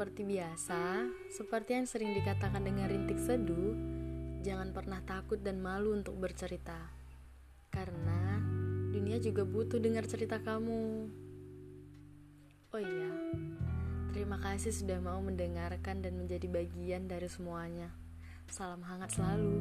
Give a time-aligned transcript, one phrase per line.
[0.00, 3.76] Seperti biasa, seperti yang sering dikatakan dengan rintik seduh,
[4.40, 6.88] jangan pernah takut dan malu untuk bercerita.
[7.68, 8.40] Karena
[8.96, 11.04] dunia juga butuh dengar cerita kamu.
[12.72, 13.12] Oh iya,
[14.16, 17.92] terima kasih sudah mau mendengarkan dan menjadi bagian dari semuanya.
[18.48, 19.60] Salam hangat selalu.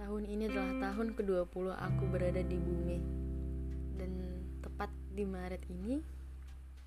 [0.00, 3.21] Tahun ini adalah tahun ke-20 aku berada di bumi.
[4.62, 5.98] Tepat di Maret ini,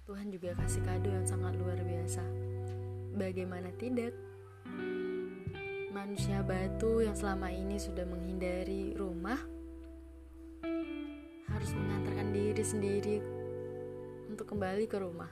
[0.08, 2.24] Tuhan juga kasih kado yang sangat luar biasa.
[3.20, 4.16] Bagaimana tidak?
[5.92, 9.40] Manusia batu yang selama ini sudah menghindari rumah
[11.52, 13.18] harus mengantarkan diri sendiri
[14.32, 15.32] untuk kembali ke rumah.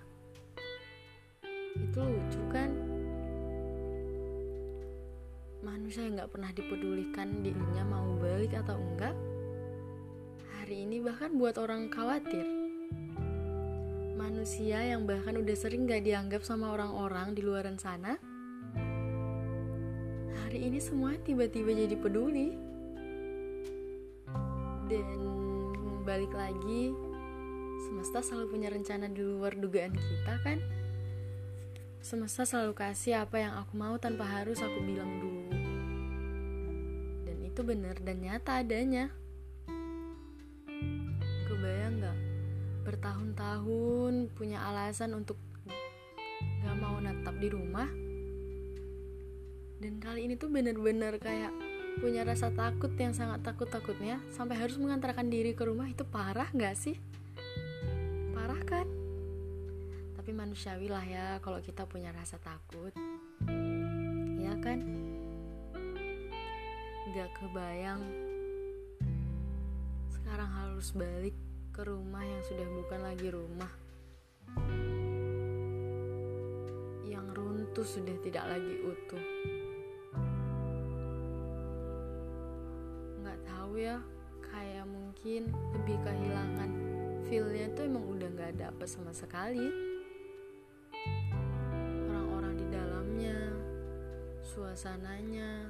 [1.80, 2.94] Itu lucu kan?
[5.64, 9.16] manusia yang gak pernah dipedulikan dirinya mau balik atau enggak
[10.64, 12.48] hari ini bahkan buat orang khawatir
[14.16, 18.16] manusia yang bahkan udah sering gak dianggap sama orang-orang di luaran sana
[20.40, 22.56] hari ini semua tiba-tiba jadi peduli
[24.88, 25.20] dan
[26.08, 26.96] balik lagi
[27.84, 30.64] semesta selalu punya rencana di luar dugaan kita kan
[32.04, 35.56] Semesta selalu kasih apa yang aku mau tanpa harus aku bilang dulu.
[37.24, 39.23] Dan itu benar dan nyata adanya.
[42.94, 45.42] Bertahun-tahun punya alasan untuk
[46.62, 47.90] gak mau natap di rumah.
[49.82, 51.50] Dan kali ini tuh bener-bener kayak
[51.98, 56.78] punya rasa takut yang sangat takut-takutnya sampai harus mengantarkan diri ke rumah itu parah gak
[56.78, 56.96] sih?
[58.38, 58.86] Parah kan?
[60.24, 62.96] tapi manusiawi lah ya kalau kita punya rasa takut
[64.40, 64.80] ya kan
[67.12, 68.00] gak kebayang
[70.08, 71.36] sekarang harus balik
[71.74, 73.72] ke rumah yang sudah bukan lagi rumah.
[77.10, 79.26] Yang runtuh sudah tidak lagi utuh.
[83.26, 83.98] Nggak tahu ya
[84.46, 86.72] kayak mungkin lebih kehilangan.
[87.26, 89.94] Feelnya tuh emang udah nggak ada apa sama sekali.
[94.54, 95.66] Suasananya.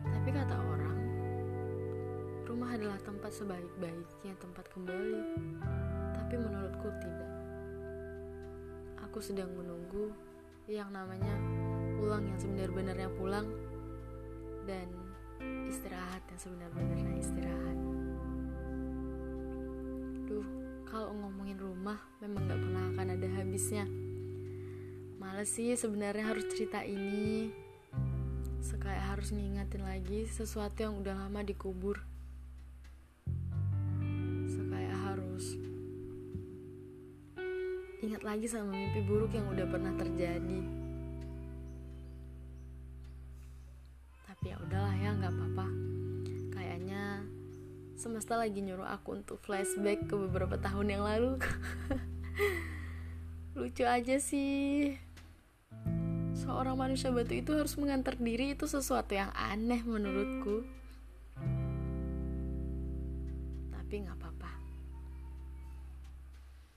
[0.00, 0.97] Tapi kata orang,
[2.58, 5.22] rumah adalah tempat sebaik-baiknya tempat kembali.
[6.10, 7.30] Tapi menurutku tidak.
[9.06, 10.10] Aku sedang menunggu
[10.66, 11.38] yang namanya
[11.94, 13.46] pulang yang sebenar-benarnya pulang
[14.66, 14.90] dan
[15.70, 17.78] istirahat yang sebenar-benarnya istirahat.
[20.26, 20.48] Duh,
[20.82, 23.86] kalau ngomongin rumah memang gak pernah akan ada habisnya.
[25.14, 27.54] Males sih sebenarnya harus cerita ini.
[28.58, 32.17] Sekaya harus ngingetin lagi sesuatu yang udah lama dikubur.
[38.02, 40.60] Ingat lagi sama mimpi buruk yang udah pernah terjadi.
[44.26, 45.66] Tapi ya udahlah ya, nggak apa-apa.
[46.54, 47.26] Kayaknya
[47.98, 51.38] semesta lagi nyuruh aku untuk flashback ke beberapa tahun yang lalu.
[53.58, 54.94] Lucu aja sih
[56.48, 60.64] seorang manusia batu itu harus mengantar diri itu sesuatu yang aneh menurutku
[63.68, 64.50] tapi nggak apa-apa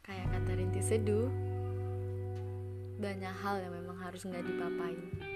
[0.02, 1.30] kayak kata Rinti Seduh.
[3.02, 5.31] Banyak hal yang memang harus nggak dipapain